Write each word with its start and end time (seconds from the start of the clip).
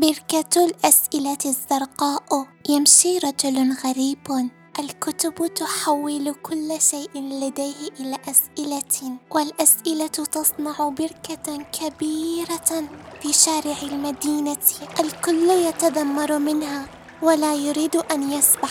بركة 0.00 0.64
الأسئلة 0.64 1.38
الزرقاء. 1.46 2.46
يمشي 2.68 3.18
رجل 3.18 3.72
غريب. 3.84 4.50
الكتب 4.78 5.54
تحول 5.54 6.34
كل 6.42 6.80
شيء 6.80 7.10
لديه 7.16 7.88
إلى 8.00 8.18
أسئلة 8.28 9.18
والأسئلة 9.30 10.06
تصنع 10.06 10.88
بركة 10.88 11.56
كبيرة 11.56 12.88
في 13.20 13.32
شارع 13.32 13.76
المدينة. 13.82 14.66
الكل 15.00 15.50
يتذمر 15.50 16.38
منها 16.38 16.86
ولا 17.22 17.54
يريد 17.54 17.96
أن 17.96 18.32
يسبح. 18.32 18.70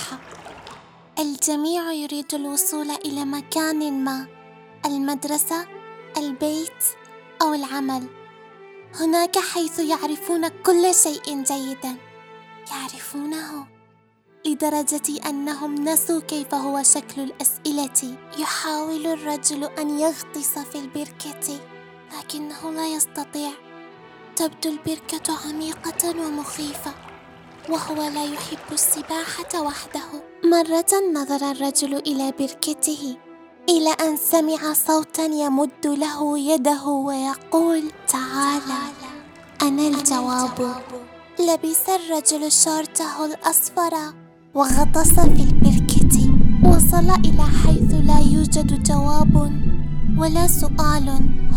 الجميع 1.20 1.92
يريد 1.92 2.34
الوصول 2.34 2.92
إلى 2.92 3.26
مكان 3.26 4.04
ما 4.04 4.28
المدرسة 4.86 5.66
البيت 6.18 6.84
أو 7.42 7.54
العمل. 7.54 8.19
هناك 8.96 9.38
حيث 9.38 9.80
يعرفون 9.80 10.48
كل 10.48 10.96
شيء 10.96 11.44
جيدا. 11.44 11.98
يعرفونه 12.72 13.68
لدرجة 14.46 15.30
أنهم 15.30 15.76
نسوا 15.76 16.22
كيف 16.22 16.54
هو 16.54 16.84
شكل 16.84 17.22
الأسئلة. 17.22 18.18
يحاول 18.38 19.08
الرجل 19.08 19.64
أن 19.64 20.00
يغطس 20.00 20.60
في 20.60 20.80
البركة 20.80 21.60
لكنه 22.18 22.72
لا 22.72 22.88
يستطيع. 22.88 23.52
تبدو 24.36 24.70
البركة 24.70 25.48
عميقة 25.48 26.10
ومخيفة 26.10 26.94
وهو 27.70 27.96
لا 27.96 28.24
يحب 28.24 28.72
السباحة 28.72 29.62
وحده. 29.62 30.24
مرة 30.44 31.12
نظر 31.14 31.52
الرجل 31.52 31.96
إلى 31.96 32.34
بركته. 32.40 33.18
إلى 33.70 33.90
أن 33.90 34.18
سمع 34.18 34.74
صوتا 34.74 35.26
يمد 35.26 35.86
له 35.86 36.40
يده 36.40 36.88
ويقول 36.88 37.84
تعالى 38.08 38.82
أنا 39.62 39.88
الجواب. 39.88 40.84
لبس 41.40 41.84
الرجل 41.90 42.52
شورته 42.52 43.26
الأصفر 43.26 43.94
وغطس 44.56 45.14
في 45.20 45.44
البركة. 45.44 46.16
وصل 46.66 47.10
إلى 47.26 47.44
حيث 47.64 47.92
لا 48.08 48.20
يوجد 48.20 48.84
جواب 48.84 49.52
ولا 50.20 50.48
سؤال. 50.48 51.08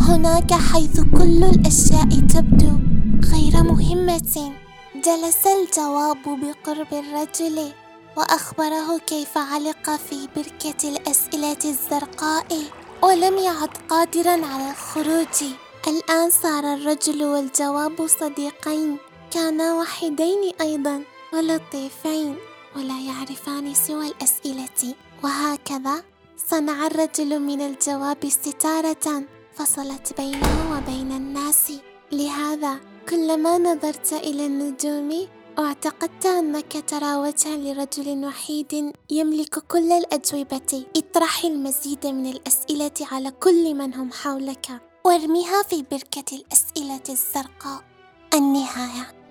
هناك 0.00 0.52
حيث 0.52 1.00
كل 1.00 1.44
الأشياء 1.44 2.08
تبدو 2.34 2.72
غير 3.32 3.62
مهمة. 3.62 4.52
جلس 5.04 5.42
الجواب 5.46 6.22
بقرب 6.24 6.92
الرجل. 6.92 7.72
وأخبره 8.16 8.98
كيف 8.98 9.38
علق 9.38 9.90
في 9.96 10.28
بركة 10.36 10.88
الأسئلة 10.88 11.62
الزرقاء 11.64 12.62
ولم 13.02 13.38
يعد 13.38 13.70
قادرا 13.88 14.46
على 14.46 14.70
الخروج. 14.70 15.38
الآن 15.88 16.30
صار 16.30 16.74
الرجل 16.74 17.24
والجواب 17.24 18.06
صديقين 18.06 18.96
كانا 19.30 19.74
وحيدين 19.74 20.52
أيضا 20.60 21.02
ولطيفين 21.32 22.36
ولا 22.76 23.00
يعرفان 23.00 23.74
سوى 23.74 24.06
الأسئلة. 24.06 24.94
وهكذا 25.24 26.02
صنع 26.48 26.86
الرجل 26.86 27.40
من 27.40 27.60
الجواب 27.60 28.28
ستارة 28.28 29.22
فصلت 29.54 30.06
بينه 30.16 30.76
وبين 30.76 31.12
الناس. 31.12 31.72
لهذا 32.12 32.80
كلما 33.08 33.58
نظرت 33.58 34.12
إلى 34.12 34.46
النجوم 34.46 35.28
واعتقدت 35.58 36.26
أنك 36.26 36.84
وجها 37.02 37.56
لرجل 37.56 38.24
وحيد 38.24 38.92
يملك 39.10 39.58
كل 39.58 39.92
الأجوبة. 39.92 40.84
اطرح 40.96 41.44
المزيد 41.44 42.06
من 42.06 42.26
الأسئلة 42.26 42.90
على 43.00 43.30
كل 43.30 43.74
من 43.74 43.94
هم 43.94 44.12
حولك 44.12 44.80
وارميها 45.04 45.62
في 45.62 45.84
بركة 45.90 46.36
الأسئلة 46.36 47.02
الزرقاء. 47.08 47.84
النهاية. 48.34 49.21